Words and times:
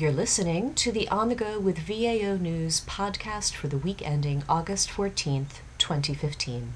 You're 0.00 0.12
listening 0.12 0.72
to 0.76 0.92
the 0.92 1.06
On 1.08 1.28
the 1.28 1.34
Go 1.34 1.60
with 1.60 1.76
VAO 1.76 2.38
News 2.38 2.80
podcast 2.86 3.52
for 3.52 3.68
the 3.68 3.76
week 3.76 4.00
ending 4.00 4.42
August 4.48 4.88
14th, 4.88 5.58
2015. 5.76 6.72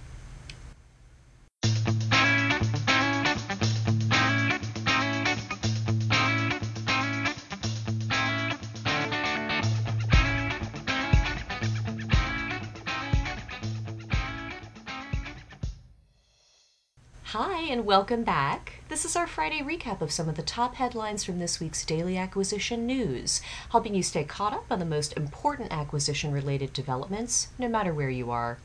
And 17.75 17.85
welcome 17.85 18.23
back. 18.23 18.75
This 18.89 19.05
is 19.05 19.17
our 19.17 19.27
Friday 19.27 19.61
recap 19.61 20.01
of 20.01 20.13
some 20.13 20.29
of 20.29 20.37
the 20.37 20.43
top 20.43 20.77
headlines 20.77 21.25
from 21.25 21.41
this 21.41 21.59
week's 21.59 21.85
daily 21.85 22.17
acquisition 22.17 22.87
news, 22.87 23.41
helping 23.71 23.97
you 23.97 24.03
stay 24.05 24.23
caught 24.23 24.53
up 24.53 24.67
on 24.71 24.79
the 24.79 24.85
most 24.85 25.13
important 25.15 25.73
acquisition 25.73 26.31
related 26.31 26.73
developments, 26.73 27.49
no 27.59 27.67
matter 27.67 27.93
where 27.93 28.11
you 28.11 28.31
are. 28.31 28.59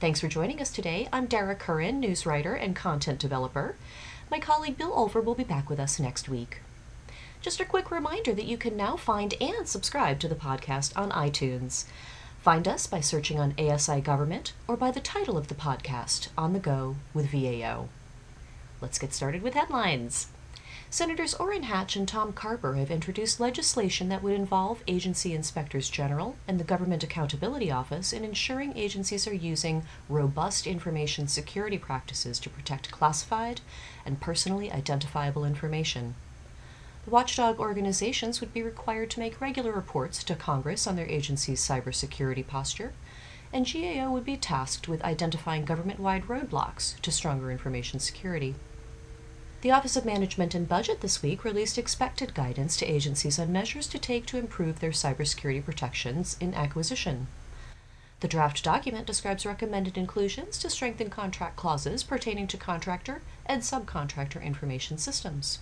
Thanks 0.00 0.20
for 0.20 0.28
joining 0.28 0.60
us 0.60 0.70
today. 0.70 1.08
I'm 1.10 1.24
Dara 1.24 1.54
Curran, 1.54 1.98
news 1.98 2.26
writer 2.26 2.52
and 2.52 2.76
content 2.76 3.18
developer. 3.18 3.74
My 4.30 4.38
colleague 4.38 4.76
Bill 4.76 4.92
Ulver 4.92 5.22
will 5.22 5.34
be 5.34 5.44
back 5.44 5.70
with 5.70 5.80
us 5.80 5.98
next 5.98 6.28
week. 6.28 6.60
Just 7.40 7.58
a 7.58 7.64
quick 7.64 7.90
reminder 7.90 8.34
that 8.34 8.44
you 8.44 8.58
can 8.58 8.76
now 8.76 8.98
find 8.98 9.32
and 9.40 9.66
subscribe 9.66 10.20
to 10.20 10.28
the 10.28 10.34
podcast 10.34 10.94
on 10.94 11.10
iTunes. 11.12 11.86
Find 12.42 12.68
us 12.68 12.86
by 12.86 13.00
searching 13.00 13.40
on 13.40 13.54
ASI 13.58 14.02
Government 14.02 14.52
or 14.68 14.76
by 14.76 14.90
the 14.90 15.00
title 15.00 15.38
of 15.38 15.48
the 15.48 15.54
podcast, 15.54 16.28
On 16.36 16.52
the 16.52 16.60
Go 16.60 16.96
with 17.14 17.30
VAO. 17.30 17.88
Let's 18.82 18.98
get 18.98 19.14
started 19.14 19.42
with 19.42 19.54
headlines. 19.54 20.26
Senators 20.90 21.34
Orrin 21.34 21.62
Hatch 21.62 21.94
and 21.94 22.06
Tom 22.06 22.32
Carper 22.32 22.74
have 22.74 22.90
introduced 22.90 23.38
legislation 23.38 24.08
that 24.08 24.24
would 24.24 24.34
involve 24.34 24.82
agency 24.88 25.32
inspectors 25.32 25.88
general 25.88 26.34
and 26.48 26.58
the 26.58 26.64
Government 26.64 27.04
Accountability 27.04 27.70
Office 27.70 28.12
in 28.12 28.24
ensuring 28.24 28.76
agencies 28.76 29.26
are 29.28 29.32
using 29.32 29.84
robust 30.08 30.66
information 30.66 31.28
security 31.28 31.78
practices 31.78 32.40
to 32.40 32.50
protect 32.50 32.90
classified 32.90 33.60
and 34.04 34.20
personally 34.20 34.70
identifiable 34.72 35.44
information. 35.44 36.16
The 37.04 37.10
watchdog 37.12 37.60
organizations 37.60 38.40
would 38.40 38.52
be 38.52 38.62
required 38.62 39.10
to 39.12 39.20
make 39.20 39.40
regular 39.40 39.72
reports 39.72 40.24
to 40.24 40.34
Congress 40.34 40.88
on 40.88 40.96
their 40.96 41.06
agency's 41.06 41.66
cybersecurity 41.66 42.46
posture, 42.46 42.92
and 43.52 43.64
GAO 43.64 44.10
would 44.10 44.24
be 44.24 44.36
tasked 44.36 44.88
with 44.88 45.04
identifying 45.04 45.64
government 45.64 46.00
wide 46.00 46.24
roadblocks 46.24 47.00
to 47.00 47.12
stronger 47.12 47.52
information 47.52 48.00
security. 48.00 48.56
The 49.62 49.70
Office 49.70 49.96
of 49.96 50.04
Management 50.04 50.56
and 50.56 50.68
Budget 50.68 51.02
this 51.02 51.22
week 51.22 51.44
released 51.44 51.78
expected 51.78 52.34
guidance 52.34 52.76
to 52.78 52.84
agencies 52.84 53.38
on 53.38 53.52
measures 53.52 53.86
to 53.88 53.98
take 53.98 54.26
to 54.26 54.36
improve 54.36 54.80
their 54.80 54.90
cybersecurity 54.90 55.64
protections 55.64 56.36
in 56.40 56.52
acquisition. 56.52 57.28
The 58.18 58.26
draft 58.26 58.64
document 58.64 59.06
describes 59.06 59.46
recommended 59.46 59.96
inclusions 59.96 60.58
to 60.58 60.68
strengthen 60.68 61.10
contract 61.10 61.54
clauses 61.54 62.02
pertaining 62.02 62.48
to 62.48 62.56
contractor 62.56 63.22
and 63.46 63.62
subcontractor 63.62 64.42
information 64.42 64.98
systems. 64.98 65.60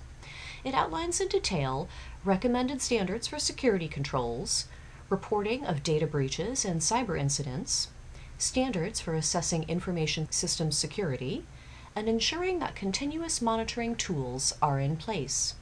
It 0.65 0.73
outlines 0.73 1.21
in 1.21 1.29
detail 1.29 1.87
recommended 2.25 2.81
standards 2.81 3.27
for 3.27 3.39
security 3.39 3.87
controls, 3.87 4.65
reporting 5.11 5.67
of 5.67 5.83
data 5.83 6.07
breaches 6.07 6.65
and 6.65 6.81
cyber 6.81 7.21
incidents, 7.21 7.89
standards 8.39 8.99
for 8.99 9.13
assessing 9.13 9.65
information 9.65 10.33
systems 10.33 10.79
security, 10.79 11.45
and 11.95 12.09
ensuring 12.09 12.59
that 12.59 12.75
continuous 12.75 13.43
monitoring 13.43 13.97
tools 13.97 14.55
are 14.63 14.79
in 14.79 14.97
place. 14.97 15.55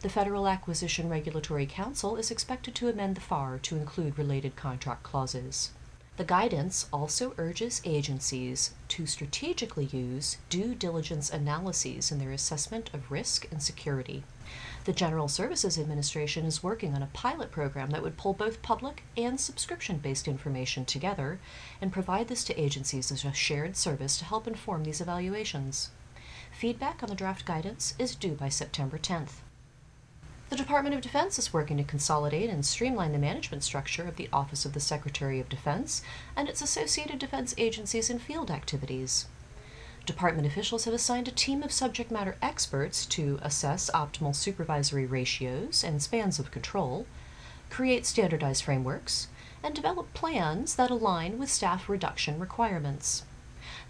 The 0.00 0.08
Federal 0.08 0.46
Acquisition 0.46 1.08
Regulatory 1.08 1.66
Council 1.66 2.16
is 2.16 2.30
expected 2.30 2.74
to 2.74 2.88
amend 2.88 3.16
the 3.16 3.20
FAR 3.20 3.58
to 3.58 3.76
include 3.76 4.18
related 4.18 4.56
contract 4.56 5.02
clauses. 5.02 5.70
The 6.16 6.24
guidance 6.24 6.86
also 6.92 7.34
urges 7.38 7.82
agencies 7.84 8.72
to 8.86 9.04
strategically 9.04 9.86
use 9.86 10.36
due 10.48 10.76
diligence 10.76 11.28
analyses 11.28 12.12
in 12.12 12.20
their 12.20 12.30
assessment 12.30 12.88
of 12.94 13.10
risk 13.10 13.50
and 13.50 13.60
security. 13.60 14.22
The 14.84 14.92
General 14.92 15.26
Services 15.26 15.76
Administration 15.76 16.46
is 16.46 16.62
working 16.62 16.94
on 16.94 17.02
a 17.02 17.10
pilot 17.12 17.50
program 17.50 17.90
that 17.90 18.02
would 18.02 18.16
pull 18.16 18.32
both 18.32 18.62
public 18.62 19.02
and 19.16 19.40
subscription 19.40 19.98
based 19.98 20.28
information 20.28 20.84
together 20.84 21.40
and 21.80 21.92
provide 21.92 22.28
this 22.28 22.44
to 22.44 22.60
agencies 22.60 23.10
as 23.10 23.24
a 23.24 23.32
shared 23.32 23.76
service 23.76 24.16
to 24.18 24.24
help 24.24 24.46
inform 24.46 24.84
these 24.84 25.00
evaluations. 25.00 25.90
Feedback 26.52 27.02
on 27.02 27.08
the 27.08 27.16
draft 27.16 27.44
guidance 27.44 27.94
is 27.98 28.14
due 28.14 28.34
by 28.34 28.50
September 28.50 28.98
10th. 28.98 29.43
The 30.54 30.62
Department 30.62 30.94
of 30.94 31.00
Defense 31.00 31.36
is 31.36 31.52
working 31.52 31.78
to 31.78 31.82
consolidate 31.82 32.48
and 32.48 32.64
streamline 32.64 33.10
the 33.10 33.18
management 33.18 33.64
structure 33.64 34.06
of 34.06 34.14
the 34.14 34.28
Office 34.32 34.64
of 34.64 34.72
the 34.72 34.78
Secretary 34.78 35.40
of 35.40 35.48
Defense 35.48 36.00
and 36.36 36.48
its 36.48 36.62
associated 36.62 37.18
defense 37.18 37.56
agencies 37.58 38.08
and 38.08 38.22
field 38.22 38.52
activities. 38.52 39.26
Department 40.06 40.46
officials 40.46 40.84
have 40.84 40.94
assigned 40.94 41.26
a 41.26 41.32
team 41.32 41.64
of 41.64 41.72
subject 41.72 42.12
matter 42.12 42.36
experts 42.40 43.04
to 43.06 43.40
assess 43.42 43.90
optimal 43.92 44.32
supervisory 44.32 45.06
ratios 45.06 45.82
and 45.82 46.00
spans 46.00 46.38
of 46.38 46.52
control, 46.52 47.04
create 47.68 48.06
standardized 48.06 48.62
frameworks, 48.62 49.26
and 49.60 49.74
develop 49.74 50.14
plans 50.14 50.76
that 50.76 50.88
align 50.88 51.36
with 51.36 51.50
staff 51.50 51.88
reduction 51.88 52.38
requirements. 52.38 53.24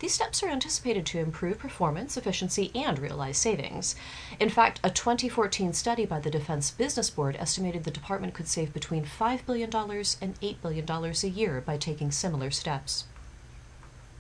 These 0.05 0.13
steps 0.13 0.43
are 0.43 0.51
anticipated 0.51 1.07
to 1.07 1.19
improve 1.19 1.59
performance, 1.59 2.19
efficiency, 2.19 2.71
and 2.75 2.99
realize 2.99 3.39
savings. 3.39 3.97
In 4.39 4.51
fact, 4.51 4.79
a 4.85 4.91
2014 4.91 5.73
study 5.73 6.05
by 6.05 6.21
the 6.21 6.31
Defense 6.31 6.71
Business 6.71 7.09
Board 7.09 7.37
estimated 7.37 7.85
the 7.85 7.91
department 7.91 8.35
could 8.35 8.47
save 8.47 8.75
between 8.75 9.07
$5 9.07 9.47
billion 9.47 9.71
and 9.75 10.39
$8 10.43 10.57
billion 10.61 10.87
a 10.91 11.27
year 11.27 11.63
by 11.63 11.79
taking 11.79 12.11
similar 12.11 12.51
steps. 12.51 13.05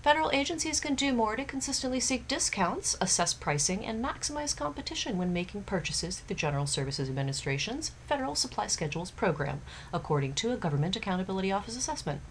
Federal 0.00 0.30
agencies 0.30 0.80
can 0.80 0.94
do 0.94 1.12
more 1.12 1.36
to 1.36 1.44
consistently 1.44 2.00
seek 2.00 2.26
discounts, 2.26 2.96
assess 2.98 3.34
pricing, 3.34 3.84
and 3.84 4.02
maximize 4.02 4.56
competition 4.56 5.18
when 5.18 5.34
making 5.34 5.64
purchases 5.64 6.16
through 6.16 6.28
the 6.28 6.40
General 6.40 6.66
Services 6.66 7.10
Administration's 7.10 7.90
Federal 8.08 8.34
Supply 8.34 8.68
Schedules 8.68 9.10
program, 9.10 9.60
according 9.92 10.32
to 10.32 10.50
a 10.50 10.56
Government 10.56 10.96
Accountability 10.96 11.52
Office 11.52 11.76
assessment. 11.76 12.22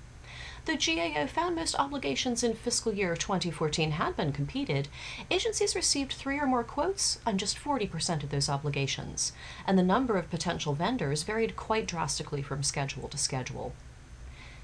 Though 0.65 0.77
GAO 0.77 1.27
found 1.27 1.57
most 1.57 1.75
obligations 1.77 2.41
in 2.41 2.53
fiscal 2.53 2.93
year 2.93 3.17
2014 3.17 3.91
had 3.91 4.15
been 4.15 4.31
completed, 4.31 4.87
agencies 5.29 5.75
received 5.75 6.13
three 6.13 6.39
or 6.39 6.45
more 6.45 6.63
quotes 6.63 7.19
on 7.25 7.37
just 7.37 7.59
40% 7.59 8.23
of 8.23 8.29
those 8.29 8.47
obligations, 8.47 9.33
and 9.67 9.77
the 9.77 9.83
number 9.83 10.15
of 10.15 10.29
potential 10.29 10.73
vendors 10.73 11.23
varied 11.23 11.57
quite 11.57 11.85
drastically 11.85 12.41
from 12.41 12.63
schedule 12.63 13.09
to 13.09 13.17
schedule. 13.17 13.73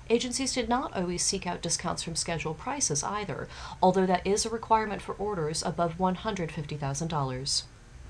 Agencies 0.10 0.54
did 0.54 0.70
not 0.70 0.96
always 0.96 1.22
seek 1.22 1.46
out 1.46 1.62
discounts 1.62 2.02
from 2.02 2.16
schedule 2.16 2.54
prices 2.54 3.04
either, 3.04 3.50
although 3.84 4.06
that 4.06 4.26
is 4.26 4.46
a 4.46 4.50
requirement 4.50 5.02
for 5.02 5.16
orders 5.16 5.62
above 5.64 5.98
$150,000. 5.98 7.64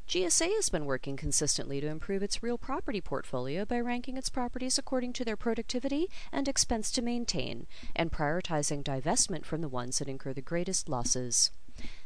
GSA 0.09 0.55
has 0.55 0.69
been 0.69 0.87
working 0.87 1.15
consistently 1.15 1.79
to 1.79 1.85
improve 1.85 2.23
its 2.23 2.41
real 2.41 2.57
property 2.57 2.99
portfolio 2.99 3.63
by 3.63 3.79
ranking 3.79 4.17
its 4.17 4.27
properties 4.27 4.79
according 4.79 5.13
to 5.13 5.23
their 5.23 5.37
productivity 5.37 6.09
and 6.31 6.47
expense 6.47 6.89
to 6.93 7.03
maintain, 7.03 7.67
and 7.95 8.11
prioritizing 8.11 8.83
divestment 8.83 9.45
from 9.45 9.61
the 9.61 9.69
ones 9.69 9.99
that 9.99 10.07
incur 10.07 10.33
the 10.33 10.41
greatest 10.41 10.89
losses. 10.89 11.51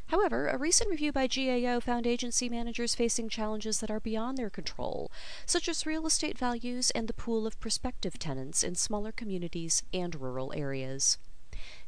However, 0.08 0.48
a 0.48 0.58
recent 0.58 0.90
review 0.90 1.12
by 1.12 1.26
GAO 1.26 1.80
found 1.80 2.06
agency 2.06 2.50
managers 2.50 2.94
facing 2.94 3.30
challenges 3.30 3.80
that 3.80 3.90
are 3.90 4.00
beyond 4.00 4.36
their 4.36 4.50
control, 4.50 5.10
such 5.46 5.66
as 5.66 5.86
real 5.86 6.06
estate 6.06 6.36
values 6.36 6.90
and 6.90 7.08
the 7.08 7.14
pool 7.14 7.46
of 7.46 7.58
prospective 7.58 8.18
tenants 8.18 8.62
in 8.62 8.74
smaller 8.74 9.12
communities 9.12 9.82
and 9.94 10.20
rural 10.20 10.52
areas. 10.54 11.16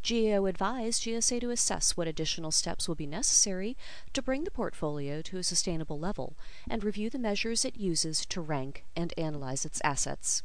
GAO 0.02 0.46
advised 0.46 1.02
GSA 1.02 1.40
to 1.40 1.50
assess 1.50 1.96
what 1.96 2.08
additional 2.08 2.50
steps 2.50 2.88
will 2.88 2.94
be 2.94 3.06
necessary 3.06 3.76
to 4.12 4.22
bring 4.22 4.44
the 4.44 4.50
portfolio 4.50 5.22
to 5.22 5.38
a 5.38 5.42
sustainable 5.42 5.98
level 5.98 6.36
and 6.68 6.84
review 6.84 7.10
the 7.10 7.18
measures 7.18 7.64
it 7.64 7.76
uses 7.76 8.24
to 8.26 8.40
rank 8.40 8.84
and 8.94 9.12
analyze 9.18 9.64
its 9.64 9.80
assets. 9.84 10.42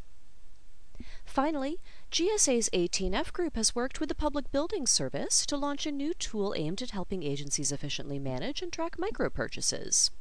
Finally, 1.26 1.80
GSA's 2.12 2.70
18F 2.74 3.32
group 3.32 3.56
has 3.56 3.74
worked 3.74 4.00
with 4.00 4.10
the 4.10 4.16
Public 4.16 4.52
Building 4.52 4.86
Service 4.86 5.46
to 5.46 5.58
launch 5.58 5.86
a 5.86 5.92
new 5.92 6.14
tool 6.14 6.54
aimed 6.58 6.82
at 6.82 6.92
helping 6.92 7.24
agencies 7.24 7.72
efficiently 7.72 8.20
manage 8.20 8.62
and 8.62 8.72
track 8.72 9.00
micro 9.00 9.30
purchases. 9.30 10.12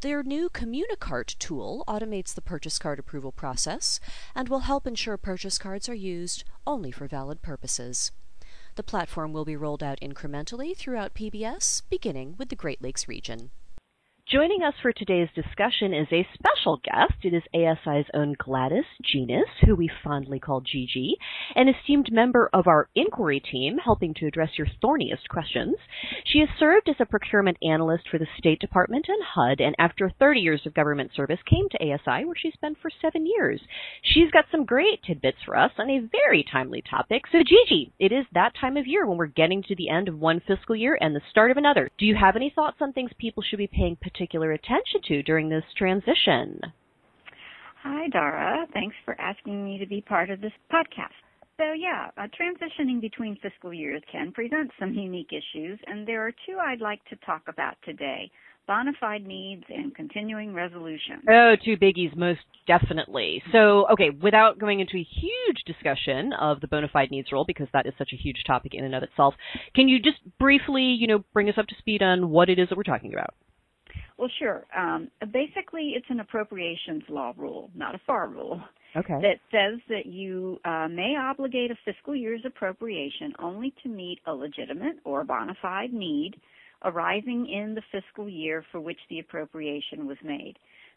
Their 0.00 0.22
new 0.22 0.48
Communicart 0.48 1.38
tool 1.38 1.84
automates 1.88 2.34
the 2.34 2.40
purchase 2.40 2.78
card 2.78 2.98
approval 2.98 3.32
process 3.32 4.00
and 4.34 4.48
will 4.48 4.60
help 4.60 4.86
ensure 4.86 5.16
purchase 5.16 5.58
cards 5.58 5.88
are 5.88 5.94
used 5.94 6.44
only 6.66 6.90
for 6.90 7.06
valid 7.08 7.42
purposes. 7.42 8.12
The 8.76 8.82
platform 8.82 9.32
will 9.32 9.44
be 9.44 9.54
rolled 9.54 9.84
out 9.84 10.00
incrementally 10.00 10.76
throughout 10.76 11.14
PBS, 11.14 11.82
beginning 11.88 12.34
with 12.38 12.48
the 12.48 12.56
Great 12.56 12.82
Lakes 12.82 13.06
region. 13.06 13.52
Joining 14.30 14.62
us 14.62 14.72
for 14.80 14.90
today's 14.90 15.28
discussion 15.34 15.92
is 15.92 16.08
a 16.10 16.26
special 16.32 16.80
guest. 16.82 17.12
It 17.24 17.34
is 17.34 17.42
ASI's 17.54 18.06
own 18.14 18.34
Gladys 18.38 18.86
Jenis, 19.04 19.44
who 19.66 19.76
we 19.76 19.90
fondly 20.02 20.40
call 20.40 20.62
Gigi, 20.62 21.18
an 21.54 21.68
esteemed 21.68 22.10
member 22.10 22.48
of 22.54 22.66
our 22.66 22.88
inquiry 22.94 23.38
team 23.38 23.76
helping 23.76 24.14
to 24.14 24.26
address 24.26 24.56
your 24.56 24.66
thorniest 24.82 25.28
questions. 25.28 25.76
She 26.24 26.38
has 26.38 26.48
served 26.58 26.88
as 26.88 26.96
a 27.00 27.04
procurement 27.04 27.58
analyst 27.62 28.08
for 28.10 28.16
the 28.16 28.26
State 28.38 28.60
Department 28.60 29.04
and 29.08 29.22
HUD, 29.22 29.60
and 29.60 29.76
after 29.78 30.10
30 30.18 30.40
years 30.40 30.62
of 30.64 30.72
government 30.72 31.10
service 31.14 31.40
came 31.44 31.68
to 31.68 31.92
ASI 31.92 32.24
where 32.24 32.34
she's 32.34 32.56
been 32.62 32.76
for 32.80 32.90
seven 33.02 33.26
years. 33.26 33.60
She's 34.02 34.30
got 34.30 34.46
some 34.50 34.64
great 34.64 35.02
tidbits 35.06 35.42
for 35.44 35.54
us 35.54 35.72
on 35.76 35.90
a 35.90 36.08
very 36.10 36.46
timely 36.50 36.82
topic. 36.88 37.24
So 37.30 37.40
Gigi, 37.40 37.92
it 37.98 38.10
is 38.10 38.24
that 38.32 38.54
time 38.58 38.78
of 38.78 38.86
year 38.86 39.06
when 39.06 39.18
we're 39.18 39.26
getting 39.26 39.62
to 39.64 39.76
the 39.76 39.90
end 39.90 40.08
of 40.08 40.18
one 40.18 40.40
fiscal 40.48 40.74
year 40.74 40.96
and 40.98 41.14
the 41.14 41.20
start 41.28 41.50
of 41.50 41.58
another. 41.58 41.90
Do 41.98 42.06
you 42.06 42.16
have 42.16 42.36
any 42.36 42.48
thoughts 42.48 42.78
on 42.80 42.94
things 42.94 43.10
people 43.18 43.42
should 43.42 43.58
be 43.58 43.66
paying 43.66 43.96
particular 44.14 44.52
attention 44.52 45.00
to 45.08 45.22
during 45.24 45.48
this 45.48 45.64
transition? 45.76 46.60
Hi, 47.82 48.08
Dara. 48.08 48.66
Thanks 48.72 48.96
for 49.04 49.20
asking 49.20 49.64
me 49.64 49.78
to 49.78 49.86
be 49.86 50.00
part 50.00 50.30
of 50.30 50.40
this 50.40 50.52
podcast. 50.72 51.08
So, 51.56 51.72
yeah, 51.72 52.10
uh, 52.16 52.26
transitioning 52.40 53.00
between 53.00 53.36
fiscal 53.42 53.72
years 53.72 54.02
can 54.10 54.32
present 54.32 54.70
some 54.78 54.94
unique 54.94 55.30
issues, 55.32 55.78
and 55.86 56.06
there 56.06 56.26
are 56.26 56.32
two 56.46 56.58
I'd 56.58 56.80
like 56.80 57.04
to 57.10 57.16
talk 57.26 57.42
about 57.48 57.74
today 57.84 58.30
bona 58.66 58.92
fide 58.98 59.26
needs 59.26 59.62
and 59.68 59.94
continuing 59.94 60.54
resolution. 60.54 61.20
Oh, 61.28 61.54
two 61.62 61.76
biggies, 61.76 62.16
most 62.16 62.40
definitely. 62.66 63.42
So, 63.52 63.86
okay, 63.92 64.10
without 64.22 64.58
going 64.58 64.80
into 64.80 64.96
a 64.96 65.06
huge 65.20 65.62
discussion 65.66 66.32
of 66.32 66.60
the 66.60 66.68
bona 66.68 66.88
fide 66.90 67.10
needs 67.10 67.30
rule, 67.30 67.44
because 67.46 67.68
that 67.74 67.86
is 67.86 67.92
such 67.98 68.12
a 68.14 68.16
huge 68.16 68.42
topic 68.46 68.72
in 68.74 68.84
and 68.84 68.94
of 68.94 69.02
itself, 69.02 69.34
can 69.74 69.88
you 69.88 70.00
just 70.00 70.16
briefly, 70.38 70.82
you 70.82 71.06
know, 71.06 71.24
bring 71.34 71.48
us 71.48 71.58
up 71.58 71.66
to 71.66 71.74
speed 71.78 72.02
on 72.02 72.30
what 72.30 72.48
it 72.48 72.58
is 72.58 72.68
that 72.70 72.76
we're 72.76 72.84
talking 72.84 73.12
about? 73.12 73.34
Well, 74.16 74.30
sure. 74.38 74.64
Um, 74.76 75.10
basically, 75.32 75.94
it's 75.96 76.06
an 76.08 76.20
appropriations 76.20 77.02
law 77.08 77.32
rule, 77.36 77.70
not 77.74 77.94
a 77.94 78.00
FAR 78.06 78.28
rule. 78.28 78.60
Okay. 78.96 79.20
That 79.20 79.40
says 79.50 79.80
that 79.88 80.06
you 80.06 80.60
uh, 80.64 80.86
may 80.88 81.16
obligate 81.16 81.72
a 81.72 81.78
fiscal 81.84 82.14
year's 82.14 82.42
appropriation 82.44 83.32
only 83.40 83.74
to 83.82 83.88
meet 83.88 84.20
a 84.26 84.32
legitimate 84.32 84.98
or 85.04 85.24
bona 85.24 85.54
fide 85.60 85.92
need 85.92 86.36
arising 86.84 87.48
in 87.48 87.74
the 87.74 87.82
fiscal 87.90 88.28
year 88.28 88.64
for 88.70 88.80
which 88.80 88.98
the 89.10 89.18
appropriation 89.18 90.06
was 90.06 90.18
made. 90.22 90.54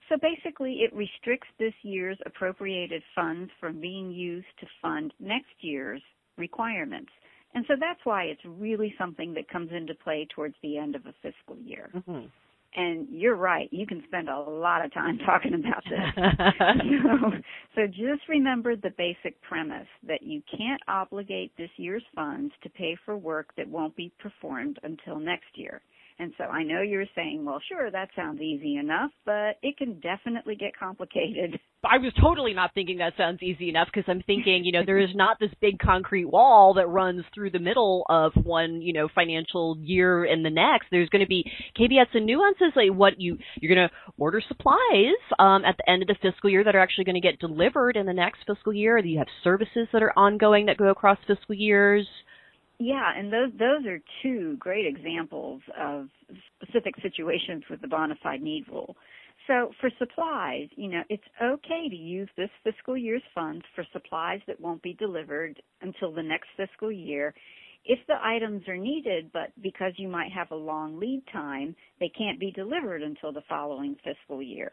So 0.10 0.16
basically, 0.22 0.82
it 0.82 0.94
restricts 0.94 1.48
this 1.58 1.74
year's 1.82 2.18
appropriated 2.26 3.02
funds 3.16 3.50
from 3.60 3.82
being 3.82 4.12
used 4.12 4.48
to 4.60 4.68
fund 4.82 5.14
next 5.20 5.56
year's 5.62 6.02
requirements. 6.38 7.10
And 7.56 7.66
so 7.68 7.74
that's 7.80 8.00
why 8.04 8.26
it's 8.26 8.42
really 8.46 8.94
something 8.98 9.34
that 9.34 9.50
comes 9.50 9.72
into 9.72 9.96
play 9.96 10.28
towards 10.36 10.56
the 10.62 10.78
end 10.78 10.96
of 10.96 11.06
a 11.06 11.14
fiscal 11.22 11.58
year. 11.58 11.90
Mm-hmm. 11.96 12.28
And 12.76 13.08
you're 13.10 13.36
right, 13.36 13.70
you 13.72 13.88
can 13.88 14.04
spend 14.08 14.30
a 14.30 14.40
lot 14.40 14.86
of 14.86 14.94
time 14.94 15.18
talking 15.26 15.54
about 15.54 15.84
this. 15.90 16.24
so, 17.04 17.32
so 17.76 17.88
just 17.88 18.28
remember 18.30 18.76
the 18.76 18.92
basic 18.98 19.42
premise 19.42 19.88
that 20.08 20.22
you 20.22 20.42
can't 20.56 20.82
obligate 20.88 21.52
this 21.58 21.72
year's 21.78 22.04
funds 22.16 22.54
to 22.64 22.70
pay 22.70 22.96
for 23.06 23.18
work 23.18 23.48
that 23.58 23.68
won't 23.68 23.96
be 23.96 24.12
performed 24.20 24.80
until 24.84 25.20
next 25.20 25.56
year. 25.56 25.82
And 26.20 26.34
so 26.38 26.46
I 26.46 26.64
know 26.64 26.82
you're 26.82 27.06
saying, 27.16 27.46
well, 27.46 27.62
sure, 27.70 27.92
that 27.92 28.10
sounds 28.16 28.42
easy 28.42 28.78
enough, 28.78 29.12
but 29.24 29.58
it 29.62 29.78
can 29.78 30.00
definitely 30.00 30.56
get 30.56 30.78
complicated. 30.78 31.60
I 31.84 32.00
was 32.00 32.12
totally 32.20 32.54
not 32.56 32.74
thinking 32.74 32.98
that 32.98 33.14
sounds 33.18 33.42
easy 33.44 33.70
enough 33.70 33.88
because 33.94 34.10
I'm 34.10 34.24
thinking, 34.24 34.66
you 34.66 34.72
know, 34.72 34.82
there 34.84 34.98
is 34.98 35.12
not 35.14 35.38
this 35.40 35.52
big 35.62 35.78
concrete 35.78 36.26
wall 36.26 36.74
that 36.74 36.88
runs 36.88 37.24
through 37.34 37.52
the 37.52 37.60
middle 37.60 38.04
of 38.10 38.34
one, 38.36 38.82
you 38.82 38.94
know, 38.94 39.08
financial 39.14 39.78
year 39.80 40.26
and 40.26 40.44
the 40.44 40.50
next. 40.50 40.88
There's 40.90 41.10
going 41.10 41.24
to 41.24 41.28
be 41.28 41.50
caveats 41.78 42.10
and 42.16 42.26
nuances 42.26 42.74
like 42.76 42.92
what 42.92 43.22
you 43.22 43.38
you're 43.62 43.74
going 43.74 43.88
to 43.88 43.96
order 44.18 44.42
supplies 44.48 45.16
um, 45.38 45.64
at 45.66 45.78
the 45.78 45.90
end 45.90 46.02
of 46.02 46.08
the 46.08 46.16
fiscal 46.20 46.50
year 46.50 46.64
that 46.64 46.76
are 46.76 46.80
actually 46.80 47.06
going 47.06 47.16
to 47.16 47.22
get 47.22 47.40
delivered 47.40 47.96
in 47.96 48.08
the 48.08 48.14
next 48.14 48.40
fiscal 48.48 48.74
year. 48.74 48.98
You 48.98 49.20
have 49.20 49.28
services 49.44 49.88
that 49.94 50.02
are 50.02 50.14
ongoing 50.18 50.66
that 50.66 50.78
go 50.78 50.88
across 50.88 51.20
fiscal 51.28 51.56
years. 51.56 52.08
Yeah, 52.80 53.12
and 53.16 53.34
those 53.34 53.52
those 53.58 53.86
are 53.88 54.00
two 54.22 54.56
great 54.60 54.86
examples 54.86 55.62
of 55.80 56.10
specific 56.62 56.94
situations 57.02 57.64
with 57.70 57.82
the 57.82 57.88
bona 57.88 58.16
fide 58.22 58.42
need 58.42 58.68
rule. 58.70 58.96
So 59.48 59.72
for 59.80 59.90
supplies, 59.98 60.68
you 60.76 60.90
know, 60.90 61.04
it's 61.10 61.24
okay 61.42 61.90
to 61.90 61.96
use 61.96 62.30
this 62.38 62.50
fiscal 62.64 62.98
year's 62.98 63.24
funds 63.34 63.64
for 63.76 63.86
supplies 63.94 64.42
that 64.48 64.60
won't 64.60 64.82
be 64.84 64.94
delivered 64.94 65.62
until 65.82 66.12
the 66.14 66.24
next 66.24 66.50
fiscal 66.58 66.92
year 66.92 67.34
if 67.86 68.00
the 68.08 68.16
items 68.22 68.68
are 68.68 68.78
needed, 68.78 69.32
but 69.32 69.52
because 69.62 69.94
you 69.98 70.10
might 70.10 70.32
have 70.32 70.52
a 70.52 70.56
long 70.56 71.00
lead 71.00 71.24
time, 71.32 71.76
they 72.00 72.10
can't 72.10 72.40
be 72.40 72.52
delivered 72.52 73.02
until 73.02 73.32
the 73.32 73.44
following 73.48 73.96
fiscal 74.04 74.42
year. 74.42 74.72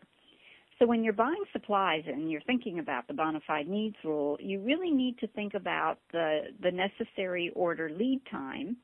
So 0.79 0.87
when 0.87 1.05
you're 1.05 1.13
buying 1.13 1.45
supplies 1.53 2.03
and 2.07 2.31
you're 2.31 2.41
thinking 2.43 2.81
about 2.81 3.07
the 3.07 3.15
bona 3.15 3.41
fide 3.47 3.69
needs 3.69 3.97
rule, 4.05 4.37
you 4.41 4.61
really 4.61 4.91
need 4.91 5.19
to 5.19 5.29
think 5.29 5.55
about 5.55 5.99
the, 6.13 6.49
the 6.63 6.71
necessary 6.71 7.53
order 7.55 7.91
lead 7.91 8.21
time, 8.31 8.77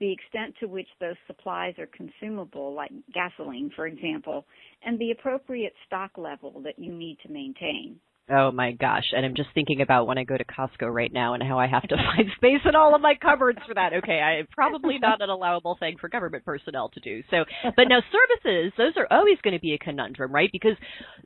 the 0.00 0.10
extent 0.10 0.54
to 0.60 0.66
which 0.66 0.88
those 1.00 1.16
supplies 1.26 1.74
are 1.78 1.88
consumable, 1.88 2.72
like 2.72 2.90
gasoline, 3.12 3.70
for 3.76 3.86
example, 3.86 4.46
and 4.84 4.98
the 4.98 5.10
appropriate 5.10 5.74
stock 5.86 6.12
level 6.16 6.60
that 6.62 6.78
you 6.78 6.92
need 6.92 7.18
to 7.22 7.30
maintain. 7.30 8.00
Oh 8.30 8.50
my 8.50 8.72
gosh. 8.72 9.04
And 9.14 9.26
I'm 9.26 9.34
just 9.34 9.50
thinking 9.52 9.82
about 9.82 10.06
when 10.06 10.16
I 10.16 10.24
go 10.24 10.36
to 10.36 10.44
Costco 10.44 10.92
right 10.92 11.12
now 11.12 11.34
and 11.34 11.42
how 11.42 11.58
I 11.58 11.66
have 11.66 11.82
to 11.82 11.96
find 12.16 12.28
space 12.36 12.60
in 12.64 12.74
all 12.74 12.94
of 12.94 13.02
my 13.02 13.14
cupboards 13.20 13.58
for 13.68 13.74
that. 13.74 13.92
Okay, 13.92 14.20
I 14.20 14.46
probably 14.50 14.98
not 14.98 15.20
an 15.20 15.28
allowable 15.28 15.76
thing 15.78 15.96
for 16.00 16.08
government 16.08 16.44
personnel 16.44 16.88
to 16.90 17.00
do. 17.00 17.22
So, 17.30 17.44
but 17.76 17.84
now 17.88 18.00
services, 18.10 18.72
those 18.78 18.94
are 18.96 19.06
always 19.10 19.36
going 19.42 19.54
to 19.54 19.60
be 19.60 19.74
a 19.74 19.78
conundrum, 19.78 20.32
right? 20.32 20.50
Because 20.50 20.76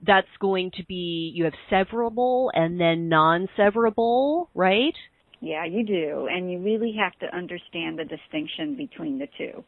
that's 0.04 0.26
going 0.40 0.72
to 0.76 0.84
be 0.86 1.32
you 1.34 1.44
have 1.44 1.54
severable 1.70 2.50
and 2.52 2.80
then 2.80 3.08
non-severable, 3.08 4.48
right? 4.54 4.94
Yeah, 5.40 5.64
you 5.66 5.86
do. 5.86 6.28
And 6.28 6.50
you 6.50 6.58
really 6.58 6.96
have 6.98 7.16
to 7.20 7.36
understand 7.36 7.98
the 7.98 8.04
distinction 8.04 8.76
between 8.76 9.20
the 9.20 9.28
two. 9.38 9.62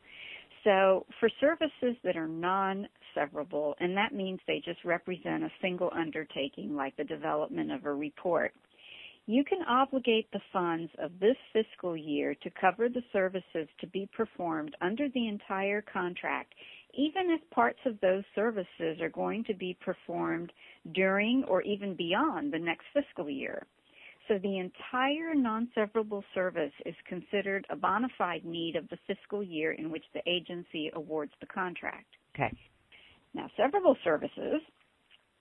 So 0.64 1.06
for 1.18 1.30
services 1.40 1.96
that 2.04 2.16
are 2.16 2.28
non-severable, 2.28 3.74
and 3.80 3.96
that 3.96 4.12
means 4.12 4.40
they 4.46 4.60
just 4.64 4.84
represent 4.84 5.42
a 5.42 5.52
single 5.62 5.90
undertaking 5.94 6.76
like 6.76 6.96
the 6.96 7.04
development 7.04 7.72
of 7.72 7.86
a 7.86 7.94
report, 7.94 8.52
you 9.26 9.44
can 9.44 9.62
obligate 9.68 10.30
the 10.32 10.40
funds 10.52 10.90
of 10.98 11.12
this 11.20 11.36
fiscal 11.52 11.96
year 11.96 12.34
to 12.42 12.50
cover 12.60 12.88
the 12.88 13.02
services 13.12 13.68
to 13.80 13.86
be 13.86 14.08
performed 14.16 14.76
under 14.80 15.08
the 15.10 15.28
entire 15.28 15.82
contract, 15.82 16.54
even 16.94 17.30
if 17.30 17.50
parts 17.50 17.78
of 17.86 18.00
those 18.00 18.24
services 18.34 19.00
are 19.00 19.10
going 19.10 19.44
to 19.44 19.54
be 19.54 19.78
performed 19.80 20.52
during 20.92 21.44
or 21.44 21.62
even 21.62 21.94
beyond 21.94 22.52
the 22.52 22.58
next 22.58 22.84
fiscal 22.92 23.30
year. 23.30 23.66
So 24.30 24.38
the 24.38 24.58
entire 24.58 25.34
non-severable 25.34 26.22
service 26.34 26.72
is 26.86 26.94
considered 27.08 27.66
a 27.68 27.74
bona 27.74 28.06
fide 28.16 28.44
need 28.44 28.76
of 28.76 28.88
the 28.88 28.96
fiscal 29.08 29.42
year 29.42 29.72
in 29.72 29.90
which 29.90 30.04
the 30.14 30.22
agency 30.24 30.88
awards 30.94 31.32
the 31.40 31.46
contract. 31.46 32.06
Okay. 32.36 32.56
Now, 33.34 33.50
severable 33.58 33.96
services, 34.04 34.60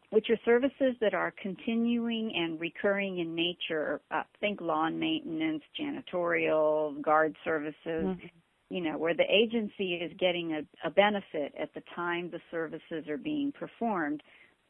which 0.09 0.31
are 0.31 0.39
services 0.44 0.95
that 1.01 1.13
are 1.13 1.31
continuing 1.39 2.33
and 2.36 2.59
recurring 2.59 3.19
in 3.19 3.36
nature, 3.36 4.01
uh, 4.10 4.24
think 4.39 4.60
lawn 4.60 4.98
maintenance, 4.98 5.62
janitorial, 5.79 7.00
guard 7.00 7.36
services, 7.46 7.75
mm-hmm. 7.86 8.25
you 8.72 8.81
know, 8.81 8.98
where 8.98 9.13
the 9.13 9.31
agency 9.31 9.98
is 9.98 10.12
getting 10.19 10.53
a, 10.53 10.88
a 10.88 10.89
benefit 10.89 11.53
at 11.62 11.72
the 11.75 11.84
time 11.96 12.31
the 12.31 12.41
services 12.50 13.08
are 13.08 13.17
being 13.17 13.51
performed, 13.51 14.24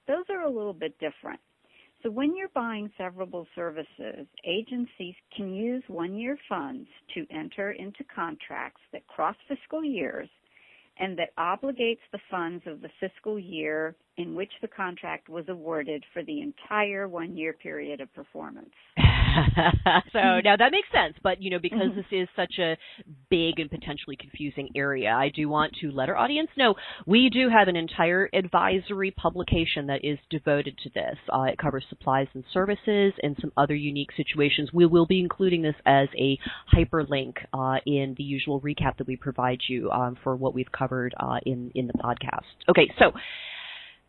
those 0.07 0.25
are 0.29 0.41
a 0.41 0.49
little 0.49 0.73
bit 0.73 0.99
different. 0.99 1.39
So 2.01 2.09
when 2.09 2.35
you're 2.35 2.47
buying 2.55 2.89
severable 2.97 3.45
services, 3.55 4.25
agencies 4.45 5.15
can 5.35 5.53
use 5.53 5.83
one-year 5.87 6.37
funds 6.47 6.87
to 7.13 7.25
enter 7.29 7.71
into 7.71 8.05
contracts 8.13 8.79
that 8.93 9.05
cross 9.07 9.35
fiscal 9.49 9.83
years 9.83 10.29
and 10.97 11.17
that 11.17 11.35
obligates 11.37 11.99
the 12.11 12.19
funds 12.31 12.63
of 12.67 12.81
the 12.81 12.89
fiscal 12.99 13.37
year 13.37 13.95
in 14.17 14.33
which 14.33 14.51
the 14.61 14.67
contract 14.67 15.27
was 15.29 15.45
awarded 15.49 16.03
for 16.13 16.23
the 16.23 16.41
entire 16.41 17.07
one 17.07 17.35
year 17.35 17.53
period 17.53 17.99
of 18.01 18.13
performance. 18.13 18.71
so 20.13 20.39
now 20.43 20.55
that 20.57 20.71
makes 20.71 20.87
sense, 20.93 21.15
but 21.23 21.41
you 21.41 21.49
know, 21.49 21.59
because 21.59 21.89
mm-hmm. 21.89 21.97
this 21.97 22.05
is 22.11 22.27
such 22.35 22.59
a 22.59 22.77
big 23.29 23.59
and 23.59 23.69
potentially 23.69 24.15
confusing 24.15 24.69
area, 24.75 25.11
I 25.11 25.29
do 25.29 25.49
want 25.49 25.73
to 25.81 25.91
let 25.91 26.09
our 26.09 26.17
audience 26.17 26.49
know 26.57 26.75
we 27.05 27.29
do 27.29 27.49
have 27.49 27.67
an 27.67 27.75
entire 27.75 28.29
advisory 28.33 29.11
publication 29.11 29.87
that 29.87 30.03
is 30.03 30.17
devoted 30.29 30.77
to 30.83 30.89
this. 30.93 31.17
Uh, 31.33 31.43
it 31.43 31.57
covers 31.57 31.83
supplies 31.89 32.27
and 32.33 32.43
services 32.53 33.13
and 33.21 33.35
some 33.41 33.51
other 33.57 33.75
unique 33.75 34.09
situations. 34.15 34.69
We 34.73 34.85
will 34.85 35.05
be 35.05 35.19
including 35.19 35.61
this 35.61 35.75
as 35.85 36.07
a 36.17 36.37
hyperlink 36.73 37.33
uh, 37.53 37.79
in 37.85 38.15
the 38.17 38.23
usual 38.23 38.61
recap 38.61 38.97
that 38.97 39.07
we 39.07 39.15
provide 39.15 39.59
you 39.67 39.89
um, 39.91 40.17
for 40.23 40.35
what 40.35 40.53
we've 40.53 40.71
covered 40.71 41.13
uh, 41.19 41.37
in 41.45 41.71
in 41.75 41.87
the 41.87 41.93
podcast. 41.93 42.43
Okay, 42.69 42.91
so 42.97 43.11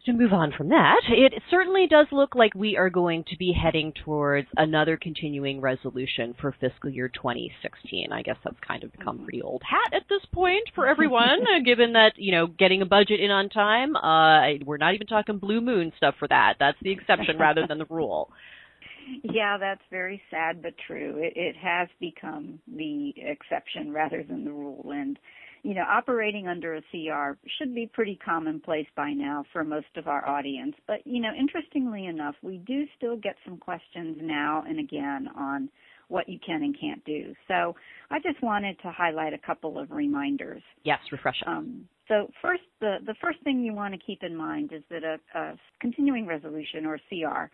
to 0.07 0.13
move 0.13 0.33
on 0.33 0.53
from 0.57 0.71
that, 0.71 1.03
it 1.09 1.35
certainly 1.51 1.87
does 1.87 2.07
look 2.11 2.35
like 2.35 2.55
we 2.55 2.77
are 2.77 2.91
going 2.91 3.25
to 3.29 3.37
be 3.37 3.53
heading 3.53 3.93
towards 4.05 4.49
another 4.57 4.97
continuing 4.97 5.61
resolution 5.61 6.35
for 6.41 6.55
fiscal 6.61 6.91
year 6.91 7.09
2016. 7.09 8.13
I 8.13 8.23
guess 8.23 8.37
that's 8.43 8.57
kind 8.67 8.83
of 8.83 8.93
become 8.93 9.25
pretty 9.25 9.43
old 9.43 9.63
hat 9.69 9.95
at 9.95 10.09
this 10.09 10.23
point 10.33 10.65
for 10.75 10.87
everyone, 10.89 11.41
given 11.65 11.93
that, 11.93 12.13
you 12.17 12.33
know, 12.33 12.47
getting 12.47 12.83
a 12.83 12.87
budget 12.87 13.21
in 13.21 13.31
on 13.31 13.49
time, 13.49 13.97
uh, 13.97 14.65
we're 14.65 14.79
not 14.79 14.95
even 14.95 15.07
talking 15.07 15.39
blue 15.39 15.61
moon 15.61 15.93
stuff 15.97 16.15
for 16.19 16.29
that. 16.29 16.55
That's 16.59 16.79
the 16.83 16.93
exception 16.93 17.39
rather 17.39 17.67
than 17.67 17.79
the 17.79 17.85
rule. 17.91 18.31
Yeah, 19.23 19.59
that's 19.59 19.83
very 19.91 20.23
sad 20.31 20.63
but 20.63 20.75
true. 20.87 21.17
It, 21.19 21.33
it 21.37 21.57
has 21.57 21.89
become 21.99 22.61
the 22.67 23.13
exception 23.17 23.93
rather 23.93 24.23
than 24.23 24.45
the 24.45 24.53
rule. 24.53 24.93
And 24.93 25.19
you 25.63 25.75
know, 25.75 25.85
operating 25.89 26.49
under 26.49 26.77
a 26.77 26.83
CR 26.91 27.39
should 27.59 27.75
be 27.75 27.87
pretty 27.87 28.19
commonplace 28.25 28.87
by 28.97 29.13
now 29.13 29.45
for 29.53 29.65
most 29.65 29.87
of 29.97 30.09
our 30.09 30.27
audience. 30.29 30.75
But, 30.87 31.07
you 31.07 31.21
know, 31.21 31.31
interestingly 31.39 32.07
enough, 32.07 32.35
we 32.43 32.59
do 32.59 32.85
still 32.97 33.17
get 33.17 33.37
some 33.45 33.59
questions 33.59 34.19
now 34.21 34.65
and 34.67 34.79
again 34.79 35.29
on 35.37 35.69
what 36.09 36.29
you 36.29 36.39
can 36.45 36.63
and 36.63 36.77
can't 36.79 37.05
do. 37.05 37.35
So 37.47 37.75
I 38.11 38.19
just 38.19 38.43
wanted 38.43 38.79
to 38.83 38.91
highlight 38.91 39.33
a 39.33 39.39
couple 39.39 39.79
of 39.79 39.91
reminders. 39.91 40.63
Yes, 40.83 40.99
refresh 41.13 41.41
Um, 41.47 41.87
so 42.09 42.29
first, 42.43 42.63
the, 42.81 42.97
the 43.07 43.15
first 43.23 43.39
thing 43.45 43.61
you 43.61 43.73
want 43.73 43.95
to 43.95 44.01
keep 44.05 44.25
in 44.25 44.35
mind 44.35 44.73
is 44.73 44.83
that 44.91 45.05
a, 45.05 45.39
a 45.39 45.57
continuing 45.81 46.27
resolution 46.27 46.85
or 46.85 46.99
CR 47.09 47.49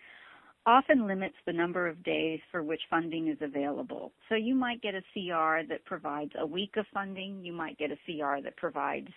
often 0.67 1.07
limits 1.07 1.37
the 1.47 1.53
number 1.53 1.87
of 1.87 2.03
days 2.03 2.41
for 2.51 2.63
which 2.63 2.81
funding 2.91 3.29
is 3.29 3.39
available. 3.41 4.13
So 4.29 4.35
you 4.35 4.55
might 4.55 4.83
get 4.83 4.95
a 4.95 5.03
CR 5.13 5.67
that 5.69 5.85
provides 5.85 6.33
a 6.39 6.45
week 6.47 6.75
of 6.77 6.87
funding. 6.93 7.45
You 7.45 7.53
might 7.53 7.79
get 7.79 7.93
a 7.93 7.99
CR 8.05 8.43
that 8.43 8.57
provides 8.57 9.09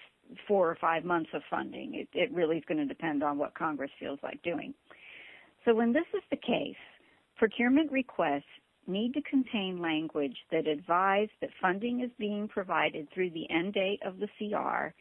four 0.48 0.70
or 0.70 0.78
five 0.80 1.04
months 1.04 1.32
of 1.34 1.42
funding. 1.50 1.96
It, 1.96 2.08
it 2.14 2.32
really 2.32 2.58
is 2.58 2.64
going 2.68 2.78
to 2.78 2.86
depend 2.86 3.24
on 3.24 3.40
what 3.40 3.56
Congress 3.56 3.90
feels 4.00 4.20
like 4.22 4.42
doing. 4.44 4.76
So 5.66 5.74
when 5.74 5.92
this 5.92 6.06
is 6.14 6.22
the 6.30 6.38
case, 6.38 6.78
procurement 7.36 7.92
requests 7.92 8.44
need 8.86 9.14
to 9.14 9.22
contain 9.24 9.82
language 9.82 10.38
that 10.52 10.68
advise 10.68 11.30
that 11.42 11.50
funding 11.62 12.02
is 12.02 12.12
being 12.20 12.48
provided 12.48 13.08
through 13.14 13.32
the 13.32 13.50
end 13.50 13.74
date 13.74 14.00
of 14.06 14.20
the 14.20 14.28
CR 14.38 14.94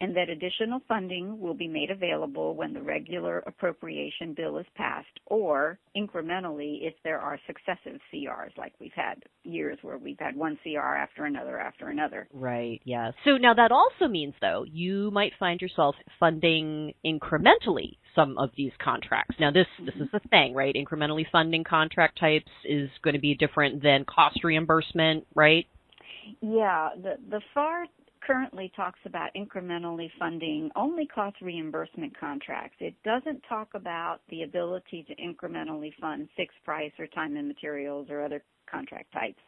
and 0.00 0.16
that 0.16 0.28
additional 0.28 0.80
funding 0.88 1.40
will 1.40 1.54
be 1.54 1.68
made 1.68 1.90
available 1.90 2.54
when 2.54 2.72
the 2.72 2.82
regular 2.82 3.38
appropriation 3.46 4.34
bill 4.34 4.58
is 4.58 4.66
passed 4.74 5.06
or 5.26 5.78
incrementally 5.96 6.78
if 6.82 6.94
there 7.04 7.20
are 7.20 7.38
successive 7.46 8.00
CRs 8.12 8.56
like 8.58 8.72
we've 8.80 8.92
had 8.94 9.22
years 9.44 9.78
where 9.82 9.98
we've 9.98 10.18
had 10.18 10.36
one 10.36 10.58
CR 10.62 10.78
after 10.78 11.24
another 11.24 11.58
after 11.58 11.88
another. 11.88 12.28
Right, 12.32 12.80
yeah. 12.84 13.12
So 13.24 13.36
now 13.36 13.54
that 13.54 13.72
also 13.72 14.08
means 14.08 14.34
though 14.40 14.64
you 14.70 15.10
might 15.10 15.32
find 15.38 15.60
yourself 15.60 15.94
funding 16.18 16.92
incrementally 17.04 17.96
some 18.14 18.36
of 18.38 18.50
these 18.56 18.72
contracts. 18.82 19.36
Now 19.38 19.50
this 19.50 19.66
this 19.84 19.94
is 19.96 20.08
the 20.12 20.20
thing, 20.30 20.54
right? 20.54 20.74
Incrementally 20.74 21.24
funding 21.30 21.64
contract 21.64 22.18
types 22.18 22.50
is 22.64 22.90
going 23.02 23.14
to 23.14 23.20
be 23.20 23.34
different 23.34 23.82
than 23.82 24.04
cost 24.04 24.42
reimbursement, 24.42 25.26
right? 25.34 25.66
Yeah, 26.40 26.90
the 27.00 27.16
the 27.30 27.40
FAR 27.52 27.86
currently 28.26 28.72
talks 28.74 28.98
about 29.04 29.30
incrementally 29.36 30.08
funding 30.18 30.70
only 30.76 31.06
cost 31.06 31.36
reimbursement 31.40 32.18
contracts. 32.18 32.76
It 32.80 32.94
doesn't 33.04 33.42
talk 33.48 33.68
about 33.74 34.20
the 34.30 34.42
ability 34.42 35.04
to 35.08 35.14
incrementally 35.16 35.92
fund 36.00 36.28
fixed 36.36 36.62
price 36.64 36.92
or 36.98 37.06
time 37.08 37.36
and 37.36 37.48
materials 37.48 38.08
or 38.10 38.24
other 38.24 38.42
contract 38.70 39.12
types. 39.12 39.40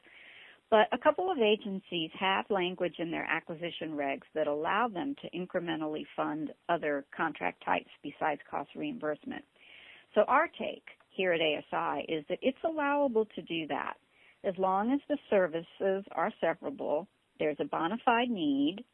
But 0.69 0.89
a 0.93 0.99
couple 0.99 1.31
of 1.31 1.39
agencies 1.39 2.11
have 2.19 2.45
language 2.51 2.97
in 2.99 3.11
their 3.11 3.25
acquisition 3.25 3.93
regs 3.93 4.27
that 4.35 4.49
allow 4.49 4.89
them 4.89 5.15
to 5.23 5.31
incrementally 5.31 6.05
fund 6.17 6.53
other 6.69 7.05
contract 7.17 7.65
types 7.65 7.91
besides 8.03 8.41
cost 8.51 8.71
reimbursement. 8.75 9.45
So 10.15 10.23
our 10.23 10.49
take 10.59 10.85
here 11.11 11.33
at 11.33 11.41
ASI 11.41 12.05
is 12.09 12.25
that 12.29 12.39
it's 12.43 12.59
allowable 12.65 13.27
to 13.37 13.43
do 13.43 13.67
that 13.69 13.95
as 14.45 14.55
long 14.59 14.93
as 14.93 15.01
the 15.09 15.19
services 15.31 16.05
are 16.13 16.33
severable 16.43 17.07
there's 17.39 17.57
a 17.61 17.65
bona 17.65 17.97
fide 18.05 18.31
need. 18.31 18.85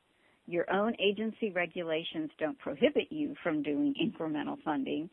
Your 0.47 0.71
own 0.73 0.95
agency 1.01 1.51
regulations 1.51 2.31
don't 2.39 2.59
prohibit 2.59 3.11
you 3.11 3.35
from 3.43 3.63
doing 3.63 3.95
incremental 4.03 4.57
funding. 4.65 5.09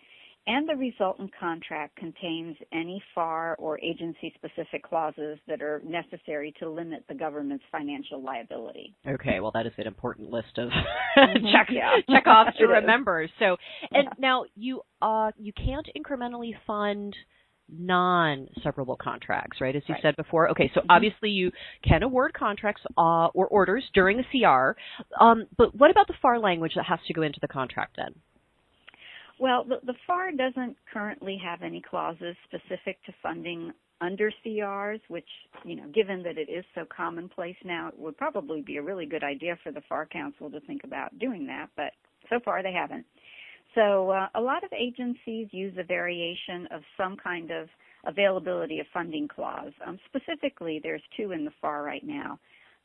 And 0.48 0.67
the 0.67 0.75
resultant 0.75 1.31
contract 1.39 1.95
contains 1.95 2.57
any 2.74 3.03
FAR 3.13 3.55
or 3.59 3.79
agency 3.81 4.33
specific 4.36 4.81
clauses 4.81 5.38
that 5.48 5.62
are 5.62 5.81
necessary 5.86 6.53
to 6.59 6.67
limit 6.67 7.03
the 7.07 7.13
government's 7.13 7.63
financial 7.71 8.24
liability. 8.24 8.95
Okay, 9.07 9.39
well 9.41 9.51
that 9.51 9.67
is 9.67 9.74
an 9.77 9.86
important 9.86 10.31
list 10.31 10.57
of 10.57 10.69
mm-hmm. 10.69 11.45
check 11.51 11.67
yeah. 11.69 11.98
check 12.09 12.25
offs 12.25 12.57
to 12.57 12.65
remember. 12.67 13.29
So 13.38 13.57
and 13.91 14.05
yeah. 14.05 14.13
now 14.17 14.45
you 14.55 14.81
uh 15.03 15.31
you 15.38 15.53
can't 15.53 15.88
incrementally 15.95 16.53
fund 16.65 17.15
non-severable 17.71 18.97
contracts, 18.97 19.61
right? 19.61 19.75
As 19.75 19.83
you 19.88 19.93
right. 19.93 20.01
said 20.01 20.15
before. 20.15 20.49
Okay, 20.49 20.71
so 20.73 20.81
mm-hmm. 20.81 20.91
obviously 20.91 21.29
you 21.29 21.51
can 21.83 22.03
award 22.03 22.33
contracts 22.33 22.81
uh, 22.97 23.27
or 23.27 23.47
orders 23.47 23.83
during 23.93 24.17
the 24.17 24.23
CR, 24.31 24.79
um, 25.23 25.45
but 25.57 25.75
what 25.75 25.91
about 25.91 26.07
the 26.07 26.13
FAR 26.21 26.39
language 26.39 26.73
that 26.75 26.85
has 26.85 26.99
to 27.07 27.13
go 27.13 27.21
into 27.21 27.39
the 27.41 27.47
contract 27.47 27.97
then? 27.97 28.13
Well, 29.39 29.63
the, 29.63 29.77
the 29.85 29.93
FAR 30.05 30.31
doesn't 30.31 30.75
currently 30.91 31.39
have 31.43 31.61
any 31.61 31.81
clauses 31.81 32.35
specific 32.45 33.03
to 33.05 33.13
funding 33.23 33.71
under 34.01 34.31
CRs, 34.45 34.99
which, 35.07 35.27
you 35.63 35.75
know, 35.75 35.88
given 35.93 36.23
that 36.23 36.38
it 36.38 36.49
is 36.49 36.65
so 36.75 36.85
commonplace 36.85 37.55
now, 37.63 37.88
it 37.89 37.97
would 37.97 38.17
probably 38.17 38.61
be 38.61 38.77
a 38.77 38.81
really 38.81 39.05
good 39.05 39.23
idea 39.23 39.57
for 39.63 39.71
the 39.71 39.81
FAR 39.88 40.05
Council 40.05 40.49
to 40.49 40.59
think 40.61 40.83
about 40.83 41.17
doing 41.19 41.45
that, 41.47 41.67
but 41.75 41.91
so 42.29 42.39
far 42.43 42.63
they 42.63 42.73
haven't. 42.73 43.05
So 43.75 44.09
uh, 44.09 44.29
a 44.35 44.41
lot 44.41 44.63
of 44.63 44.71
agencies 44.73 45.49
use 45.51 45.75
a 45.77 45.83
variation 45.83 46.67
of 46.71 46.81
some 46.97 47.15
kind 47.17 47.51
of 47.51 47.69
availability 48.05 48.79
of 48.79 48.88
funding 48.93 49.27
clause. 49.27 49.73
Um, 49.85 49.99
specifically, 50.07 50.79
there's 50.81 51.03
two 51.15 51.31
in 51.31 51.45
the 51.45 51.51
FAR 51.61 51.83
right 51.83 52.03
now. 52.03 52.39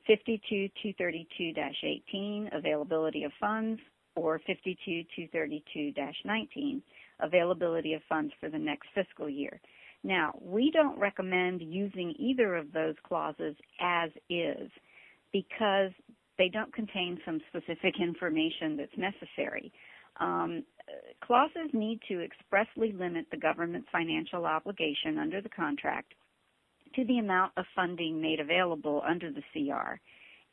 52232-18, 0.08 2.56
availability 2.56 3.24
of 3.24 3.32
funds, 3.40 3.80
or 4.16 4.38
52232-19, 4.46 6.82
availability 7.20 7.94
of 7.94 8.02
funds 8.08 8.32
for 8.38 8.50
the 8.50 8.58
next 8.58 8.88
fiscal 8.94 9.30
year. 9.30 9.60
Now, 10.02 10.38
we 10.42 10.70
don't 10.70 10.98
recommend 10.98 11.62
using 11.62 12.14
either 12.18 12.56
of 12.56 12.70
those 12.72 12.96
clauses 13.06 13.56
as 13.80 14.10
is 14.28 14.70
because 15.32 15.92
they 16.36 16.50
don't 16.50 16.74
contain 16.74 17.18
some 17.24 17.40
specific 17.48 17.94
information 18.00 18.76
that's 18.76 18.98
necessary. 18.98 19.72
Um, 20.20 20.64
clauses 21.22 21.70
need 21.72 22.00
to 22.08 22.22
expressly 22.22 22.92
limit 22.92 23.26
the 23.30 23.36
government's 23.36 23.88
financial 23.90 24.46
obligation 24.46 25.18
under 25.18 25.40
the 25.40 25.48
contract 25.48 26.14
to 26.94 27.04
the 27.04 27.18
amount 27.18 27.52
of 27.56 27.64
funding 27.74 28.20
made 28.20 28.40
available 28.40 29.02
under 29.06 29.30
the 29.30 29.42
CR 29.52 29.98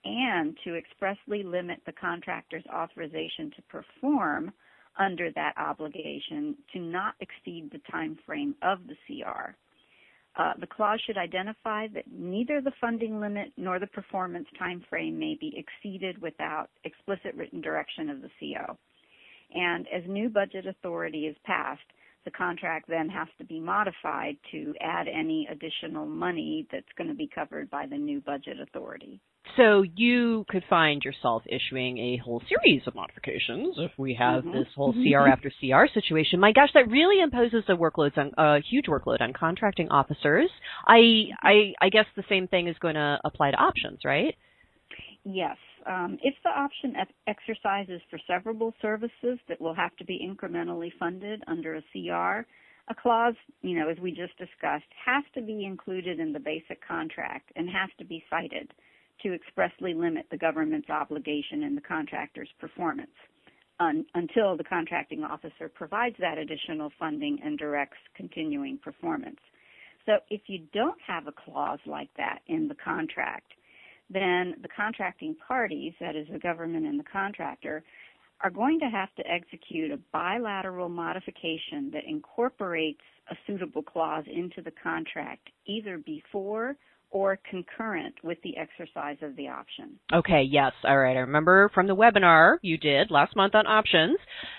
and 0.04 0.58
to 0.64 0.76
expressly 0.76 1.44
limit 1.44 1.80
the 1.86 1.92
contractor's 1.92 2.66
authorization 2.74 3.52
to 3.56 3.62
perform 3.64 4.52
under 4.98 5.32
that 5.32 5.54
obligation 5.58 6.56
to 6.74 6.80
not 6.80 7.14
exceed 7.20 7.70
the 7.72 7.82
time 7.92 8.18
frame 8.26 8.56
of 8.62 8.80
the 8.88 8.96
CR. 9.06 9.56
Uh, 10.38 10.54
the 10.60 10.68
clause 10.68 11.00
should 11.06 11.18
identify 11.18 11.88
that 11.94 12.06
neither 12.10 12.62
the 12.62 12.72
funding 12.80 13.20
limit 13.20 13.52
nor 13.58 13.80
the 13.80 13.88
performance 13.88 14.48
time 14.58 14.84
frame 14.90 15.20
may 15.20 15.36
be 15.40 15.54
exceeded 15.58 16.22
without 16.22 16.70
explicit 16.84 17.36
written 17.36 17.62
direction 17.62 18.10
of 18.10 18.22
the 18.22 18.30
CO. 18.40 18.78
And 19.54 19.88
as 19.94 20.04
new 20.08 20.30
budget 20.30 20.66
authority 20.66 21.28
is 21.28 21.36
passed, 21.46 21.82
the 22.26 22.32
contract 22.32 22.88
then 22.88 23.10
has 23.10 23.28
to 23.40 23.44
be 23.44 23.60
modified 23.60 24.38
to 24.52 24.74
add 24.80 25.08
any 25.08 25.48
additional 25.52 26.06
money 26.06 26.68
that's 26.72 26.86
going 26.98 27.10
to 27.10 27.16
be 27.16 27.30
covered 27.34 27.70
by 27.70 27.88
the 27.88 27.98
new 27.98 28.22
budget 28.22 28.58
authority. 28.62 29.20
So 29.58 29.84
you 29.96 30.46
could 30.50 30.64
find 30.70 31.02
yourself 31.04 31.42
issuing 31.48 31.98
a 31.98 32.18
whole 32.24 32.42
series 32.48 32.84
of 32.86 32.94
modifications 32.94 33.76
if 33.78 33.92
we 33.98 34.14
have 34.14 34.44
mm-hmm. 34.44 34.58
this 34.58 34.68
whole 34.76 34.94
CR 34.94 35.28
after 35.28 35.52
CR 35.60 35.92
situation. 35.94 36.40
My 36.40 36.52
gosh, 36.52 36.70
that 36.76 36.90
really 36.90 37.22
imposes 37.22 37.64
a 37.68 37.74
workload 37.74 38.18
on 38.18 38.32
a 38.38 38.62
huge 38.62 38.86
workload 38.86 39.20
on 39.20 39.34
contracting 39.34 39.90
officers. 39.90 40.50
I 40.88 41.30
I 41.42 41.74
I 41.82 41.90
guess 41.90 42.06
the 42.16 42.24
same 42.30 42.48
thing 42.48 42.68
is 42.68 42.76
going 42.80 42.96
to 42.96 43.20
apply 43.26 43.52
to 43.52 43.58
options, 43.58 44.02
right? 44.06 44.36
Yes. 45.24 45.58
Um, 45.86 46.18
if 46.22 46.36
the 46.44 46.50
option 46.50 46.96
exercises 47.28 48.02
for 48.10 48.20
severable 48.30 48.74
services 48.82 49.40
that 49.48 49.60
will 49.60 49.74
have 49.74 49.96
to 49.98 50.06
be 50.06 50.20
incrementally 50.20 50.92
funded 51.00 51.44
under 51.48 51.76
a 51.76 51.82
CR, 51.92 52.48
a 52.90 52.96
clause, 53.02 53.36
you 53.62 53.78
know, 53.80 53.90
as 53.90 53.98
we 54.00 54.12
just 54.12 54.38
discussed, 54.38 54.86
has 55.06 55.24
to 55.36 55.42
be 55.42 55.66
included 55.66 56.20
in 56.20 56.34
the 56.34 56.40
basic 56.40 56.86
contract 56.86 57.52
and 57.56 57.70
has 57.70 57.90
to 58.00 58.06
be 58.06 58.24
cited 58.30 58.72
to 59.24 59.34
expressly 59.34 59.94
limit 59.94 60.26
the 60.32 60.38
government's 60.38 60.90
obligation 60.90 61.64
in 61.64 61.76
the 61.76 61.82
contractor's 61.82 62.50
performance 62.60 63.12
un- 63.82 64.06
until 64.16 64.56
the 64.56 64.64
contracting 64.64 65.24
officer 65.24 65.68
provides 65.70 66.16
that 66.20 66.38
additional 66.38 66.92
funding 67.00 67.40
and 67.44 67.58
directs 67.58 67.98
continuing 68.16 68.78
performance. 68.78 69.40
So 70.06 70.14
if 70.30 70.42
you 70.48 70.66
don't 70.74 71.00
have 71.06 71.28
a 71.28 71.32
clause 71.32 71.80
like 71.86 72.10
that 72.18 72.40
in 72.48 72.68
the 72.68 72.76
contract, 72.76 73.52
then 74.14 74.56
the 74.62 74.68
contracting 74.76 75.36
parties, 75.48 75.94
that 76.00 76.16
is 76.16 76.28
the 76.32 76.40
government 76.40 76.86
and 76.86 77.00
the 77.00 77.04
contractor, 77.12 77.84
are 78.44 78.50
going 78.50 78.80
to 78.80 78.88
have 78.90 79.14
to 79.16 79.24
execute 79.28 79.92
a 79.92 80.00
bilateral 80.12 80.90
modification 80.90 81.92
that 81.94 82.04
incorporates 82.08 83.02
a 83.30 83.36
suitable 83.46 83.84
clause 83.84 84.26
into 84.34 84.62
the 84.62 84.72
contract 84.84 85.50
either 85.68 86.00
before 86.00 86.76
or 87.12 87.38
concurrent 87.50 88.16
with 88.24 88.38
the 88.42 88.56
exercise 88.58 89.18
of 89.22 89.36
the 89.36 89.48
option. 89.48 90.00
Okay, 90.14 90.44
yes. 90.50 90.72
All 90.86 90.98
right. 90.98 91.16
I 91.16 91.20
remember 91.20 91.70
from 91.74 91.86
the 91.88 91.96
webinar 91.96 92.58
you 92.62 92.78
did 92.78 93.12
last 93.12 93.36
month 93.36 93.54
on 93.54 93.68
options, 93.68 94.18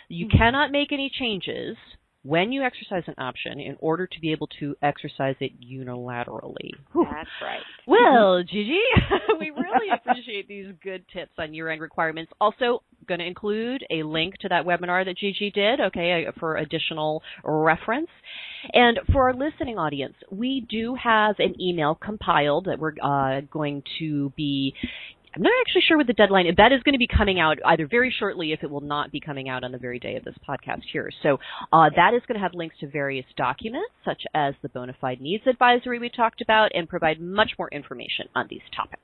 you 0.09 0.27
Mm-hmm. 0.27 0.37
cannot 0.37 0.71
make 0.71 0.93
any 0.93 1.11
changes 1.19 1.77
when 2.25 2.53
you 2.53 2.63
exercise 2.63 3.03
an 3.07 3.15
option 3.19 3.59
in 3.59 3.77
order 3.81 4.07
to 4.07 4.21
be 4.21 4.31
able 4.31 4.49
to 4.61 4.77
exercise 4.83 5.35
it 5.41 5.53
unilaterally. 5.61 6.71
Whew. 6.93 7.07
That's 7.11 7.29
right. 7.43 7.61
Well, 7.87 8.43
Gigi, 8.43 8.79
we 9.41 9.51
really 9.51 9.89
appreciate 9.93 10.47
these 10.47 10.67
good 10.83 11.05
tips 11.13 11.33
on 11.39 11.53
year-end 11.53 11.81
requirements. 11.81 12.33
Also, 12.41 12.83
going 13.09 13.19
to 13.19 13.27
include 13.27 13.85
a 13.91 14.05
link 14.05 14.35
to 14.39 14.49
that 14.49 14.65
webinar 14.65 15.05
that 15.05 15.19
Gigi 15.19 15.51
did, 15.51 15.81
okay, 15.81 16.25
uh, 16.27 16.33
for 16.39 16.57
additional 16.57 17.23
reference. 17.45 18.09
And 18.73 19.01
for 19.13 19.29
our 19.29 19.35
listening 19.35 19.77
audience, 19.77 20.15
we 20.31 20.65
do 20.69 20.97
have 21.03 21.37
an 21.41 21.61
email 21.61 21.97
compiled 21.97 22.67
that 22.67 22.79
we're 22.79 22.95
uh, 23.03 23.41
going 23.51 23.83
to 23.99 24.33
be 24.37 24.75
I'm 25.35 25.43
not 25.43 25.53
actually 25.63 25.83
sure 25.89 25.97
what 25.97 26.07
the 26.07 26.13
deadline 26.13 26.47
is. 26.47 26.57
That 26.57 26.73
is 26.73 26.83
going 26.83 26.93
to 26.93 26.99
be 26.99 27.07
coming 27.07 27.41
out 27.41 27.59
either 27.65 27.87
very 27.87 28.15
shortly 28.17 28.53
if 28.53 28.63
it 28.63 28.71
will 28.71 28.83
not 28.83 29.11
be 29.11 29.19
coming 29.19 29.49
out 29.49 29.65
on 29.65 29.73
the 29.73 29.79
very 29.79 29.99
day 29.99 30.17
of 30.17 30.25
this 30.25 30.35
podcast 30.47 30.83
here. 30.93 31.11
So 31.23 31.39
uh, 31.73 31.89
that 31.97 32.13
is 32.13 32.23
going 32.29 32.39
to 32.39 32.43
have 32.43 32.53
links 32.53 32.77
to 32.81 32.89
various 32.89 33.25
documents, 33.37 33.91
such 34.05 34.23
as 34.35 34.55
the 34.61 34.69
bona 34.69 34.95
fide 35.01 35.23
needs 35.23 35.47
advisory 35.47 35.99
we 35.99 36.11
talked 36.11 36.43
about, 36.43 36.73
and 36.75 36.87
provide 36.87 37.19
much 37.21 37.53
more 37.59 37.69
information 37.71 38.27
on 38.35 38.47
these 38.51 38.61
topics. 38.77 39.03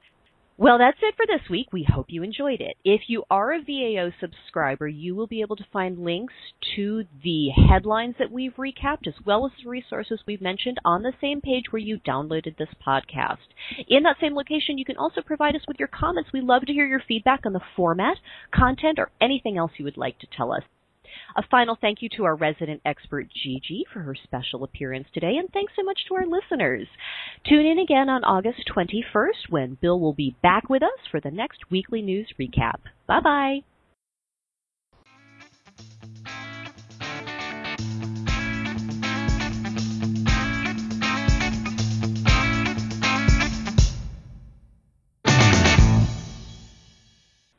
Well, 0.61 0.79
that's 0.79 0.99
it 1.03 1.15
for 1.17 1.25
this 1.25 1.49
week. 1.49 1.69
We 1.73 1.85
hope 1.89 2.07
you 2.09 2.25
enjoyed 2.25 2.61
it. 2.61 2.77
If 2.85 3.03
you 3.07 3.23
are 3.31 3.53
a 3.53 3.63
VAO 3.63 4.11
subscriber, 4.19 4.89
you 4.89 5.15
will 5.15 5.29
be 5.29 5.41
able 5.41 5.55
to 5.55 5.67
find 5.73 6.01
links 6.01 6.35
to 6.75 7.05
the 7.23 7.51
headlines 7.51 8.17
that 8.19 8.33
we've 8.33 8.57
recapped 8.57 9.07
as 9.07 9.15
well 9.25 9.47
as 9.47 9.53
the 9.63 9.71
resources 9.71 10.19
we've 10.27 10.41
mentioned 10.41 10.79
on 10.85 11.05
the 11.05 11.13
same 11.21 11.41
page 11.41 11.67
where 11.71 11.79
you 11.79 12.01
downloaded 12.01 12.57
this 12.57 12.75
podcast. 12.85 13.37
In 13.87 14.03
that 14.03 14.17
same 14.21 14.35
location, 14.35 14.79
you 14.79 14.85
can 14.85 14.97
also 14.97 15.21
provide 15.21 15.55
us 15.55 15.63
with 15.69 15.79
your 15.79 15.87
comments. 15.87 16.31
We 16.33 16.41
love 16.41 16.63
to 16.63 16.73
hear 16.73 16.87
your 16.89 17.05
feedback 17.07 17.47
on 17.47 17.53
the 17.53 17.61
format, 17.77 18.17
content, 18.53 18.99
or 18.99 19.13
anything 19.21 19.57
else 19.57 19.71
you 19.79 19.85
would 19.85 19.97
like 19.97 20.19
to 20.19 20.27
tell 20.37 20.53
us. 20.53 20.65
A 21.37 21.43
final 21.51 21.77
thank 21.81 22.03
you 22.03 22.09
to 22.17 22.25
our 22.25 22.37
resident 22.37 22.81
expert 22.85 23.27
Gigi 23.31 23.85
for 23.93 24.01
her 24.01 24.15
special 24.15 24.65
appearance 24.65 25.09
today, 25.13 25.37
and 25.37 25.49
thanks 25.53 25.73
so 25.77 25.83
much 25.83 26.01
to 26.09 26.15
our 26.15 26.27
listeners. 26.27 26.87
Tune 27.49 27.67
in 27.67 27.79
again 27.79 28.09
on 28.09 28.25
August 28.25 28.71
21st 28.75 29.51
when 29.51 29.79
Bill 29.81 29.99
will 29.99 30.15
be 30.15 30.37
back 30.43 30.69
with 30.69 30.83
us 30.83 30.99
for 31.11 31.21
the 31.21 31.31
next 31.31 31.71
weekly 31.71 32.03
news 32.03 32.33
recap. 32.39 32.81
Bye 33.07 33.21
bye. 33.21 33.78